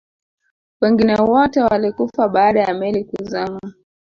wengine 0.81 1.15
wote 1.15 1.59
walikufa 1.61 2.27
baada 2.29 2.59
ya 2.59 2.73
meli 2.73 3.03
kuzama 3.03 3.59